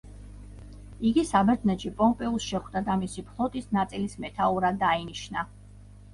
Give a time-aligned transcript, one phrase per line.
[1.09, 5.47] იგი საბერძნეთში პომპეუსს შეხვდა და მისი ფლოტის ნაწილის მეთაურად დაინიშნა.